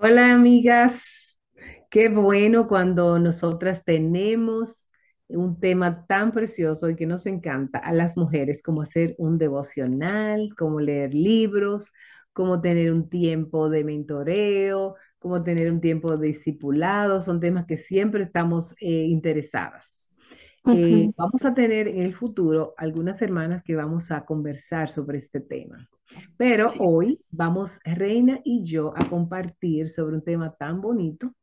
[0.00, 1.38] Hola amigas,
[1.90, 4.92] qué bueno cuando nosotras tenemos
[5.28, 10.54] un tema tan precioso y que nos encanta a las mujeres, como hacer un devocional,
[10.56, 11.92] como leer libros,
[12.32, 17.76] como tener un tiempo de mentoreo, como tener un tiempo de discipulado, son temas que
[17.76, 20.10] siempre estamos eh, interesadas.
[20.74, 25.40] Eh, vamos a tener en el futuro algunas hermanas que vamos a conversar sobre este
[25.40, 25.88] tema.
[26.36, 31.34] Pero hoy vamos Reina y yo a compartir sobre un tema tan bonito.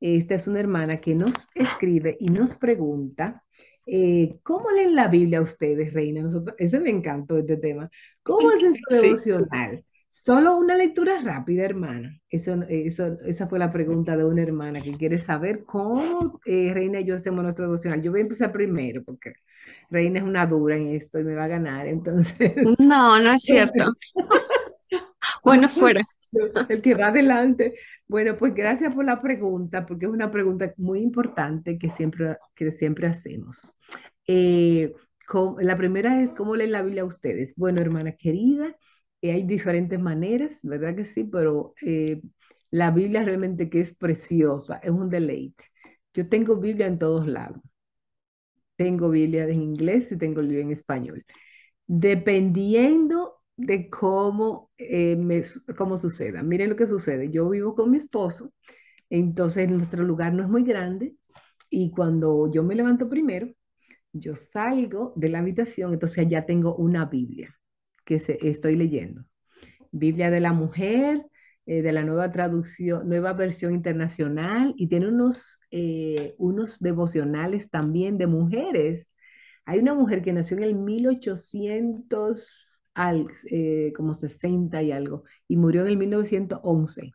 [0.00, 3.44] Esta es una hermana que nos escribe y nos pregunta,
[3.84, 6.22] eh, ¿cómo leen la Biblia ustedes, Reina?
[6.22, 7.90] Nosotros, ese me encantó este tema.
[8.22, 9.84] ¿Cómo hacen su devocional?
[10.10, 12.20] Solo una lectura rápida, hermana.
[12.28, 17.00] Eso, eso, esa fue la pregunta de una hermana que quiere saber cómo eh, Reina
[17.00, 18.02] y yo hacemos nuestro devocional.
[18.02, 19.34] Yo voy a empezar primero porque
[19.90, 21.86] Reina es una dura en esto y me va a ganar.
[21.86, 23.92] Entonces, No, no es cierto.
[25.44, 26.02] Bueno, fuera.
[26.68, 27.74] el que va adelante.
[28.06, 32.70] Bueno, pues gracias por la pregunta, porque es una pregunta muy importante que siempre, que
[32.70, 33.72] siempre hacemos.
[34.26, 34.92] Eh,
[35.60, 37.54] la primera es, ¿cómo leen la Biblia ustedes?
[37.56, 38.74] Bueno, hermana querida,
[39.22, 41.24] hay diferentes maneras, ¿verdad que sí?
[41.24, 42.20] Pero eh,
[42.70, 45.64] la Biblia realmente que es preciosa, es un deleite.
[46.14, 47.60] Yo tengo Biblia en todos lados.
[48.76, 51.24] Tengo Biblia en inglés y tengo Biblia en español.
[51.86, 55.42] Dependiendo de cómo, eh, me,
[55.76, 56.42] cómo suceda.
[56.42, 57.30] Miren lo que sucede.
[57.30, 58.52] Yo vivo con mi esposo,
[59.10, 61.16] entonces nuestro lugar no es muy grande
[61.70, 63.48] y cuando yo me levanto primero,
[64.12, 67.57] yo salgo de la habitación, entonces allá tengo una Biblia
[68.08, 69.22] que se, estoy leyendo.
[69.92, 71.26] Biblia de la mujer,
[71.66, 78.16] eh, de la nueva traducción, nueva versión internacional, y tiene unos, eh, unos devocionales también
[78.16, 79.12] de mujeres.
[79.66, 82.48] Hay una mujer que nació en el 1800,
[82.94, 87.12] al, eh, como 60 y algo, y murió en el 1911,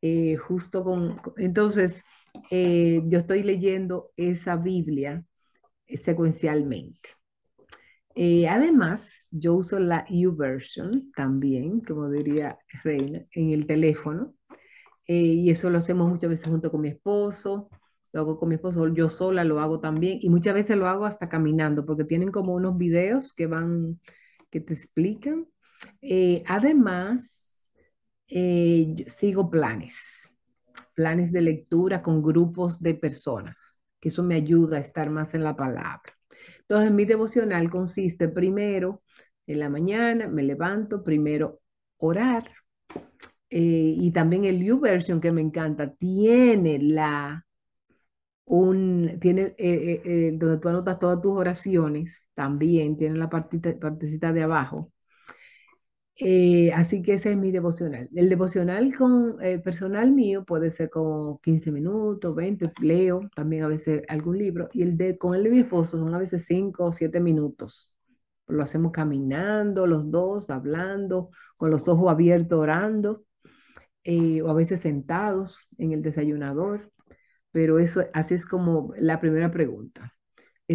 [0.00, 2.02] eh, justo con, entonces,
[2.50, 5.22] yo estoy leyendo esa Biblia
[5.88, 7.19] secuencialmente.
[8.14, 14.34] Eh, además, yo uso la YouVersion también, como diría Reina, en el teléfono.
[15.06, 17.68] eh, y eso lo hacemos muchas veces junto con mi esposo.
[18.12, 20.18] Lo hago con mi esposo, yo sola lo hago también.
[20.22, 24.00] Y muchas veces lo hago hasta caminando, porque tienen como unos videos que van,
[24.50, 25.46] que te explican.
[26.02, 27.70] Eh, además,
[29.08, 30.32] sigo planes,
[30.94, 35.44] planes de lectura con grupos de personas, que eso me ayuda a estar más en
[35.44, 36.19] la palabra.
[36.70, 39.02] Entonces, mi devocional consiste primero,
[39.44, 41.58] en la mañana, me levanto, primero
[41.96, 42.44] orar,
[43.50, 47.44] eh, y también el YouVersion que me encanta, tiene la,
[48.44, 54.32] un, tiene, eh, eh, donde tú anotas todas tus oraciones, también tiene la partita, partecita
[54.32, 54.92] de abajo.
[56.22, 58.08] Eh, así que ese es mi devocional.
[58.14, 63.68] El devocional con, eh, personal mío puede ser como 15 minutos, 20 leo también a
[63.68, 66.84] veces algún libro, y el de, con el de mi esposo son a veces 5
[66.84, 67.90] o 7 minutos.
[68.48, 73.24] Lo hacemos caminando, los dos, hablando, con los ojos abiertos, orando,
[74.04, 76.92] eh, o a veces sentados en el desayunador.
[77.52, 80.14] Pero eso, así es como la primera pregunta.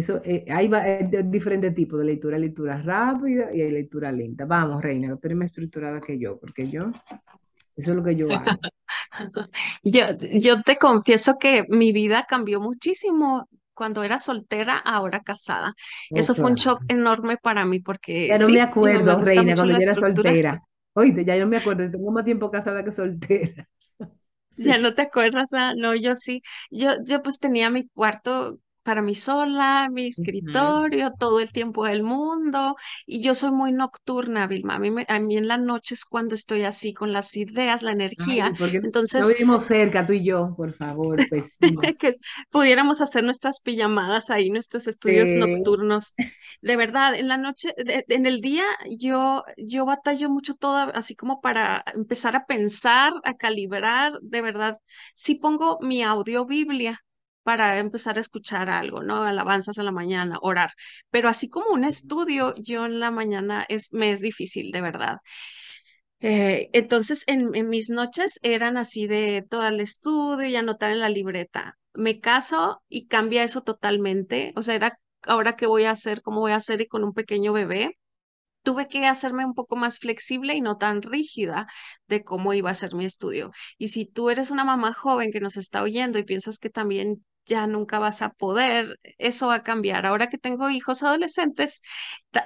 [0.00, 4.44] Eso, eh, hay eh, diferentes tipos de lectura, lectura rápida y hay lectura lenta.
[4.44, 6.92] Vamos, Reina, que tú eres más estructurada que yo, porque yo,
[7.76, 8.66] eso es lo que yo hago.
[9.82, 10.06] Yo,
[10.40, 15.74] yo te confieso que mi vida cambió muchísimo cuando era soltera, ahora casada.
[16.10, 16.88] Oh, Eso fue un shock claro.
[16.88, 19.96] enorme para mí porque Ya no me sí, me acuerdo, gusta Reina, cuando yo era
[19.96, 19.98] estructura.
[19.98, 20.62] soltera.
[20.94, 23.68] Oíste, ya no me acuerdo, tengo más tiempo casada que soltera.
[24.58, 24.78] Ya Sí.
[24.78, 29.14] no te acuerdas, ah, no, yo sí, yo, yo pues tenía mi cuarto para mí
[29.14, 32.76] sola, mi escritorio, todo el tiempo del mundo,
[33.06, 36.04] y yo soy muy nocturna, Vilma, a mí, me- a mí en la noche es
[36.06, 38.82] cuando estoy así con las ideas, la energía, Ay, porque
[39.14, 41.94] no entonces vivimos cerca, tú y yo, por favor, vecinos.
[41.98, 42.16] que
[42.50, 45.36] pudiéramos hacer nuestras pijamadas ahí, nuestros estudios Sí.
[45.36, 46.14] nocturnos.
[46.60, 48.64] De verdad, en la noche, de- en el día,
[48.98, 54.78] yo, yo batallo mucho todo, así como para empezar a pensar, a calibrar, de verdad.
[55.14, 57.00] Sí pongo mi audio Biblia
[57.46, 59.22] para empezar a escuchar algo, ¿no?
[59.22, 60.72] Alabanzas en la mañana, orar.
[61.10, 65.18] Pero así como un estudio, yo en la mañana es, me es difícil, de verdad.
[66.20, 71.08] Eh, entonces, en, mis noches eran así de todo el estudio y anotar en la
[71.08, 71.78] libreta.
[71.94, 74.52] Me caso y cambia eso totalmente.
[74.56, 77.12] O sea, era ahora qué voy a hacer, cómo voy a hacer y con un
[77.14, 77.96] pequeño bebé.
[78.62, 81.68] Tuve que hacerme un poco más flexible y no tan rígida
[82.08, 83.52] de cómo iba a ser mi estudio.
[83.78, 87.24] Y si tú eres una mamá joven que nos está oyendo y piensas que también
[87.46, 90.06] ya nunca vas a poder, eso va a cambiar.
[90.06, 91.80] Ahora que tengo hijos adolescentes,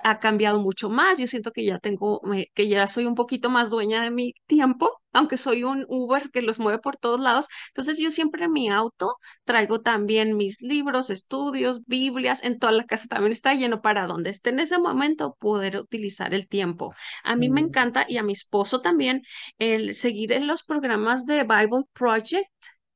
[0.05, 1.19] ha cambiado mucho más.
[1.19, 2.21] Yo siento que ya tengo,
[2.55, 6.43] que ya soy un poquito más dueña de mi tiempo, aunque soy un Uber que
[6.43, 7.49] los mueve por todos lados.
[7.69, 12.85] Entonces yo siempre en mi auto traigo también mis libros, estudios, Biblias, en toda la
[12.85, 16.95] casa también está lleno para donde esté en ese momento poder utilizar el tiempo.
[17.25, 19.23] A mí me Mm, encanta y a mi esposo también
[19.59, 22.49] el seguir en los programas de Bible Project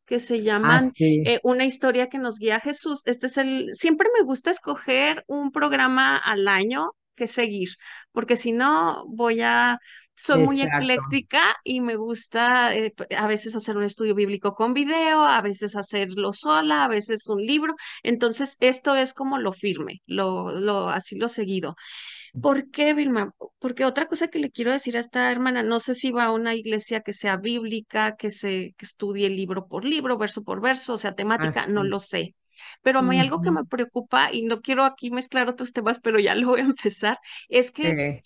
[0.06, 3.02] que se Ah, llaman sí, eh, Una historia que nos guía a Jesús.
[3.06, 7.68] Este es el, siempre me gusta escoger un programa al año que seguir,
[8.12, 9.78] porque si no voy a,
[10.16, 15.24] soy muy ecléctica y me gusta eh, a veces hacer un estudio bíblico con video,
[15.24, 17.74] a veces hacerlo sola, a veces un libro.
[18.02, 21.76] Entonces, esto es como lo firme, lo, lo, así lo seguido.
[22.40, 23.32] ¿Por qué, Vilma?
[23.58, 26.32] Porque otra cosa que le quiero decir a esta hermana, no sé si va a
[26.32, 30.94] una iglesia que sea bíblica, que se que estudie libro por libro, verso por verso,
[30.94, 32.34] o sea, temática, no lo sé.
[32.82, 36.18] Pero a mí algo que me preocupa, y no quiero aquí mezclar otros temas, pero
[36.20, 38.22] ya lo voy a empezar, es que Sí,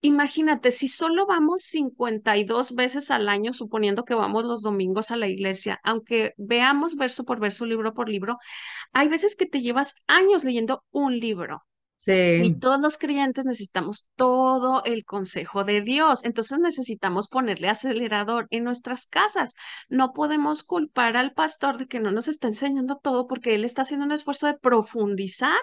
[0.00, 5.28] imagínate, si solo vamos 52 veces al año, suponiendo que vamos los domingos a la
[5.28, 8.38] iglesia, aunque veamos verso por verso, libro por libro,
[8.92, 11.64] hay veces que te llevas años leyendo un libro.
[12.06, 16.24] Y todos los creyentes necesitamos todo el consejo de Dios.
[16.24, 19.54] Entonces necesitamos ponerle acelerador en nuestras casas.
[19.88, 23.82] No podemos culpar al pastor de que no nos está enseñando todo porque él está
[23.82, 25.60] haciendo un esfuerzo de profundizar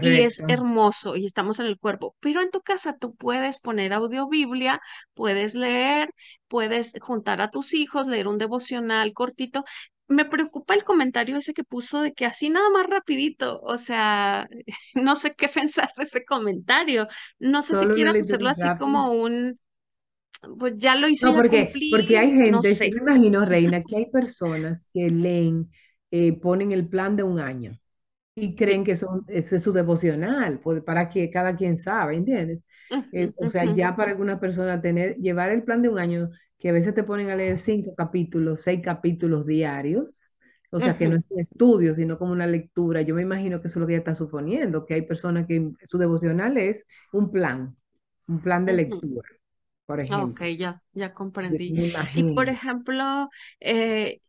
[0.00, 2.16] y es hermoso y estamos en el cuerpo.
[2.20, 4.80] Pero en tu casa tú puedes poner audiobiblia,
[5.14, 6.10] puedes leer,
[6.48, 9.64] puedes juntar a tus hijos, leer un devocional cortito.
[10.12, 14.48] Me preocupa el comentario ese que puso de que así nada más rapidito, o sea,
[14.94, 17.08] no sé qué pensar de ese comentario.
[17.38, 19.58] No sé si Solo quieras hacerlo así como un,
[20.58, 22.90] pues ya lo hice, No, porque, porque hay no gente, sí sé.
[22.90, 25.70] me imagino, Reina, que hay personas que leen,
[26.10, 27.78] eh, ponen el plan de un año
[28.34, 32.64] y creen que son, ese es su devocional, pues, para que cada quien sabe, ¿entiendes?
[33.12, 36.30] Eh, o sea, ya para algunas personas tener, llevar el plan de un año,
[36.62, 40.32] que a veces te ponen a leer cinco capítulos, seis capítulos diarios,
[40.70, 43.02] o sea, que no es un estudio, sino como una lectura.
[43.02, 45.72] Yo me imagino que eso es lo que ella está suponiendo, que hay personas que
[45.84, 47.76] su devocional es un plan,
[48.28, 49.28] un plan de lectura,
[49.86, 50.48] por Ok, ejemplo.
[50.58, 51.14] ya, ya
[51.48, 51.74] Yo comprendí.
[52.12, 53.28] Y por ejemplo,
[53.60, 54.20] eh,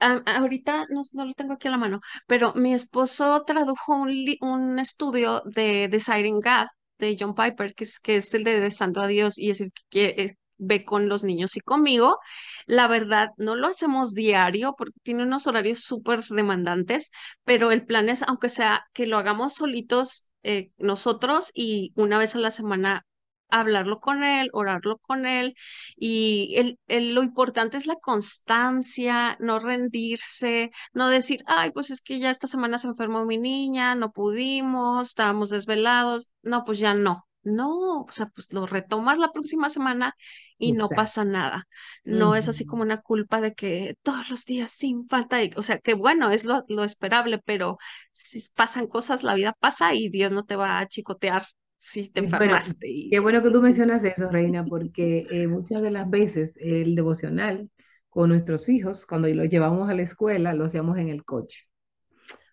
[0.00, 4.14] a- ahorita no, no lo tengo aquí a la mano, pero mi esposo tradujo un,
[4.42, 6.68] un estudio de Desiring God
[6.98, 9.72] de John Piper, que es, que es el de Santo a Dios y es el
[9.90, 12.18] que eh, ve con los niños y conmigo.
[12.66, 17.10] La verdad, no lo hacemos diario porque tiene unos horarios súper demandantes,
[17.44, 22.34] pero el plan es, aunque sea que lo hagamos solitos eh, nosotros y una vez
[22.36, 23.06] a la semana
[23.52, 25.54] hablarlo con él, orarlo con él
[25.96, 26.54] y
[26.88, 32.30] el, lo importante es la constancia, no rendirse, no decir, ay, pues es que ya
[32.30, 36.32] esta semana se enfermó mi niña, no pudimos, estábamos desvelados.
[36.42, 37.26] No, pues ya no.
[37.42, 40.14] No, o sea, pues lo retomas la próxima semana
[40.58, 41.66] y no pasa nada.
[42.04, 45.62] No es así como una culpa de que todos los días sin falta, y- o
[45.62, 47.78] sea, que bueno, es lo, lo esperable, pero
[48.12, 51.46] si pasan cosas, la vida pasa y Dios no te va a chicotear
[51.78, 52.88] si te bueno, enfermaste.
[52.88, 56.94] Y, qué bueno que tú mencionas eso, Reina, porque eh, muchas de las veces el
[56.94, 57.70] devocional
[58.08, 61.64] con nuestros hijos, cuando los llevamos a la escuela, lo hacíamos en el coche.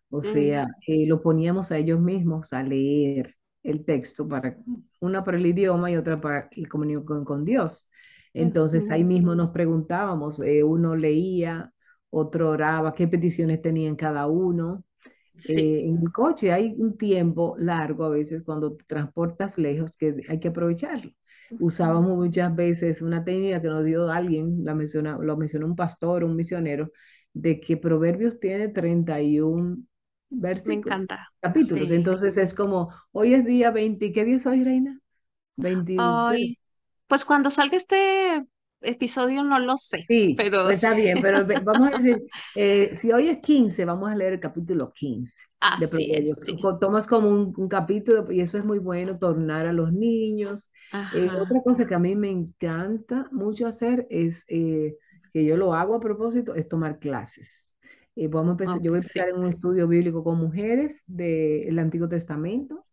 [0.09, 3.29] O sea, mm, eh, lo poníamos a ellos mismos a leer
[3.67, 4.57] el texto, para,
[4.99, 7.89] una para el idioma y otra para el comunión con Dios.
[8.33, 11.73] Entonces ahí mismo nos preguntábamos, eh, uno leía,
[12.09, 14.83] otro oraba, qué peticiones tenían cada uno.
[15.37, 19.91] Sí, Eh, en el coche hay un tiempo largo a veces cuando te transportas lejos
[19.97, 21.11] que hay que aprovecharlo.
[21.59, 26.23] Usábamos muchas veces una técnica que nos dio alguien, la menciona, lo mencionó un pastor,
[26.23, 26.91] un misionero,
[27.33, 29.77] de que Proverbios tiene 31
[30.29, 31.29] me versículos, encanta.
[31.41, 31.89] capítulos.
[31.89, 31.95] Sí.
[31.95, 34.99] Entonces es como, hoy es día 20, ¿qué día es hoy, Reina?
[35.57, 36.05] 23.
[36.05, 36.57] Ay,
[37.07, 38.43] pues cuando salga este
[38.81, 42.23] episodio no lo sé, Sí, pero pues está bien, pero vamos a decir,
[42.55, 45.41] eh, si hoy es 15, vamos a leer el capítulo 15
[45.73, 46.57] de así es, sí.
[46.79, 50.71] Tomas como un, un capítulo y eso es muy bueno, tornar a los niños.
[51.11, 54.95] Eh, otra cosa que a mí me encanta mucho hacer es, eh,
[55.33, 57.75] que yo lo hago a propósito, es tomar clases.
[58.17, 59.29] Eh, vamos a empezar, yo Ok, voy a empezar sí.
[59.29, 62.83] en un estudio bíblico con mujeres del Antiguo Testamento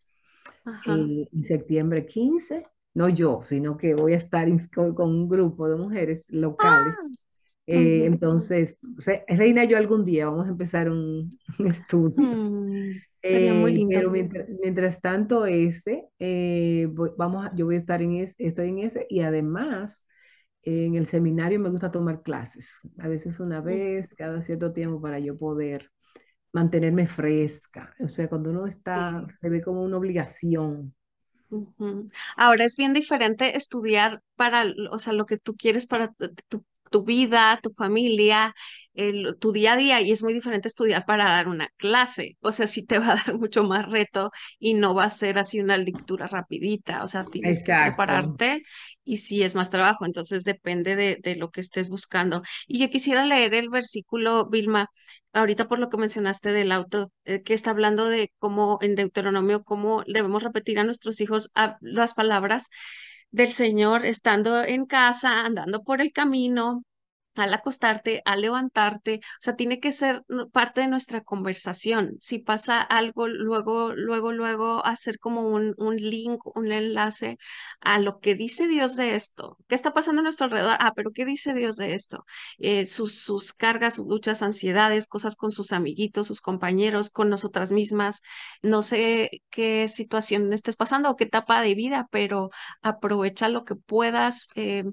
[0.85, 2.67] eh, en septiembre 15.
[2.95, 7.09] No yo, sino que voy a estar con con un grupo de mujeres locales Ah,
[7.67, 8.07] eh, ujú.
[8.07, 12.17] entonces, Re- Reina, yo algún día vamos a empezar un, un estudio.
[12.17, 13.93] Mm, sería muy Eh, lindo.
[13.93, 18.35] pero mientras, mientras tanto, ese, eh, voy- vamos a- yo voy a estar en ese,
[18.39, 20.07] estoy en ese y además
[20.65, 25.19] en el seminario me gusta tomar clases, a veces una vez, cada cierto tiempo para
[25.19, 25.91] yo poder.
[26.53, 27.95] mantenerme fresca.
[28.01, 29.35] O sea, cuando uno está, Sí.
[29.41, 30.95] se ve como una obligación.
[32.37, 36.65] Ahora es bien diferente estudiar para, o sea, lo que tú quieres para tu, tu-
[36.91, 38.55] tu vida, tu familia,
[38.95, 42.37] el- tu día a día, y es muy diferente estudiar para dar una clase.
[42.41, 45.39] O sea, sí te va a dar mucho más reto y no va a ser
[45.39, 47.03] así una lectura rapidita.
[47.03, 48.63] O sea, tienes que prepararte
[49.05, 50.05] y sí es más trabajo.
[50.07, 52.43] Entonces depende de, de lo que estés buscando.
[52.67, 54.89] Y yo quisiera leer el versículo, Vilma
[55.33, 59.65] ahorita por lo que mencionaste del auto, eh, que está hablando de cómo en Deuteronomio,
[59.65, 62.69] cómo debemos repetir a nuestros hijos ah, las palabras
[63.31, 66.85] del Señor estando en casa, andando por el camino,
[67.37, 70.23] al acostarte, al levantarte, o sea, tiene que ser
[70.53, 72.17] parte de nuestra conversación.
[72.21, 77.39] Si pasa algo, luego, luego, luego hacer como un, un link, un enlace
[77.81, 79.57] a lo que dice Dios de esto.
[79.69, 80.77] ¿Qué está pasando a nuestro alrededor?
[80.81, 82.25] Ah, pero ¿qué dice Dios de esto?
[82.59, 87.73] Eh, sus, sus cargas, sus luchas, ansiedades, cosas con sus amiguitos, sus compañeros, con nosotras
[87.73, 88.21] mismas.
[88.63, 92.51] No sé qué situación estés pasando o qué etapa de vida, pero
[92.83, 94.49] aprovecha lo que puedas.
[94.57, 94.85] eh,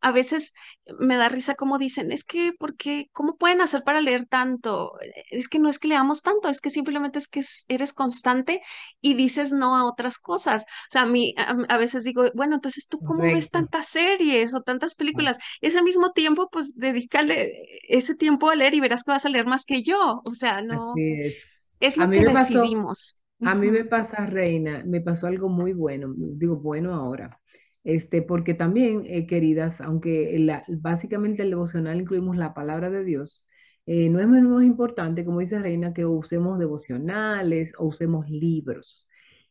[0.00, 0.54] a veces
[0.98, 3.08] me da risa como dicen, es que, ¿por qué?
[3.12, 4.92] ¿Cómo pueden hacer para leer tanto?
[5.30, 8.62] Es que no es que leamos tanto, es que simplemente es que es- eres constante
[9.00, 10.62] y dices no a otras cosas.
[10.64, 13.50] O sea, a mí a, a veces digo, bueno, entonces tú cómo ves Correcto.
[13.50, 15.38] tantas series o tantas películas?
[15.60, 17.52] Ese mismo tiempo, pues dedícale
[17.88, 20.22] ese tiempo a leer y verás que vas a leer más que yo.
[20.24, 21.62] O sea, no, es.
[21.80, 23.22] es A lo mí que me pasó, decidimos.
[23.44, 27.40] a mí me pasa, Reina, me pasó algo muy bueno, digo bueno ahora,
[27.88, 30.36] este, porque también, eh, queridas, aunque
[30.80, 33.46] básicamente el devocional incluimos la palabra de Dios,
[33.86, 39.06] eh, no es menos importante, como dice Reina, que usemos devocionales o usemos libros.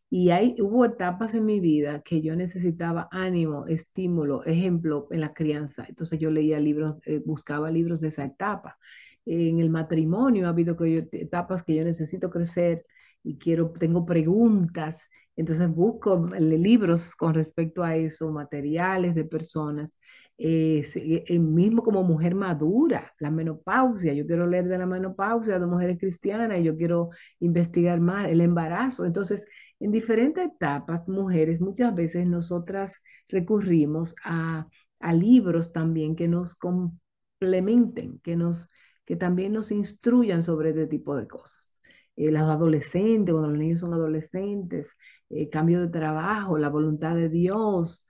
[0.09, 5.33] Y hay, hubo etapas en mi vida que yo necesitaba ánimo, estímulo, ejemplo, en la
[5.33, 5.85] crianza.
[5.89, 8.77] Entonces yo leía libros, eh, buscaba libros de esa etapa.
[9.25, 12.85] En el matrimonio ha habido que yo- etapas que yo necesito crecer
[13.23, 15.07] y quiero, tengo preguntas.
[15.37, 19.97] Entonces busco libros con respecto a eso, materiales de personas.
[20.39, 24.13] Eh, eh, mismo como mujer madura, la menopausia.
[24.13, 29.05] Yo quiero leer de la menopausia de mujeres cristianas yo quiero investigar más el embarazo.
[29.05, 29.47] Entonces,
[29.79, 34.67] en diferentes etapas, mujeres, muchas veces nosotras recurrimos a,
[34.99, 38.69] a libros también que nos complementen, que, nos,
[39.05, 41.76] que también nos instruyan sobre este tipo de cosas.
[42.17, 44.95] Eh, los adolescentes, cuando los niños son adolescentes,
[45.29, 48.05] eh, cambio de trabajo, la voluntad de Dios.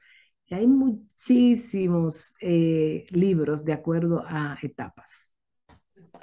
[0.50, 5.34] Hay muchísimos eh, libros de acuerdo a etapas.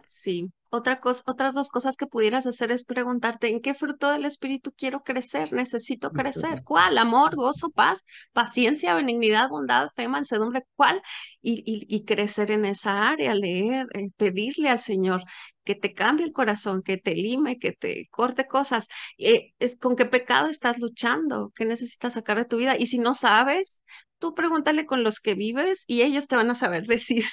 [0.07, 0.51] Sí.
[0.71, 4.73] Otra cosa, otras dos cosas que pudieras hacer es preguntarte en qué fruto del espíritu
[4.77, 6.63] quiero crecer, necesito crecer.
[6.65, 6.99] ¿Cuál?
[6.99, 10.63] Amor, gozo, paz, paciencia, benignidad, bondad, fe, mansedumbre.
[10.75, 11.01] ¿Cuál?
[11.41, 15.23] Y, y, y crecer en esa área, leer, eh, pedirle al Señor
[15.65, 18.89] que te cambie el corazón, que te lime, que te corte cosas.
[19.19, 21.53] Eh, es, ¿con qué pecado estás luchando?
[21.55, 22.77] ¿Qué necesitas sacar de tu vida?
[22.77, 23.83] Y si no sabes,
[24.19, 27.25] tú pregúntale con los que vives y ellos te van a saber decir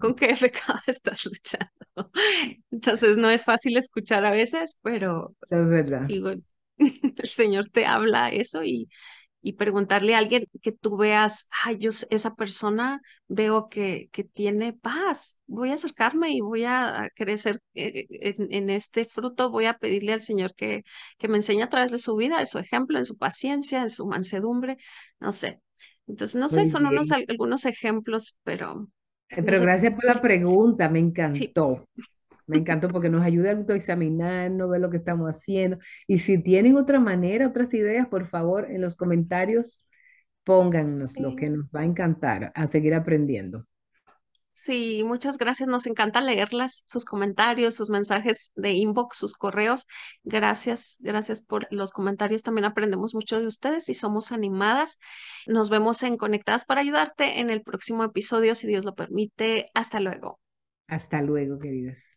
[0.00, 2.10] con qué pecado estás luchando.
[2.82, 6.08] Entonces no es fácil escuchar a veces, pero es verdad.
[6.08, 6.30] digo,
[6.78, 8.88] el Señor te habla eso y,
[9.42, 14.72] y preguntarle a alguien que tú veas, ay, yo, esa persona veo que, que tiene
[14.74, 19.74] paz, voy a acercarme y voy a crecer eh, en, en este fruto, voy a
[19.78, 20.84] pedirle al Señor que,
[21.18, 23.90] que me enseñe a través de su vida, de su ejemplo, en su paciencia, en
[23.90, 24.76] su mansedumbre,
[25.20, 25.60] no sé.
[26.06, 28.88] Entonces, no sé, son unos algunos ejemplos, pero
[29.30, 29.66] Eh, no Pero sé.
[29.66, 30.98] gracias por la pregunta, me
[31.32, 31.56] sí.
[32.46, 35.78] Me encantó porque nos ayuda a autoexaminarnos, ver lo que estamos haciendo.
[36.06, 39.84] Y si tienen otra manera, otras ideas, por favor, en los comentarios,
[40.44, 43.66] póngannos lo que nos va a encantar a seguir aprendiendo.
[44.50, 45.68] sí, muchas gracias.
[45.68, 49.86] Nos encanta leerlas, sus comentarios, sus mensajes de inbox, sus correos.
[50.24, 52.42] Gracias, gracias por los comentarios.
[52.42, 54.98] También aprendemos mucho de ustedes y somos animadas.
[55.46, 59.70] Nos vemos en Conectadas para ayudarte en el próximo episodio, si Dios lo permite.
[59.74, 60.38] Hasta luego.
[60.86, 62.16] Hasta luego, queridas.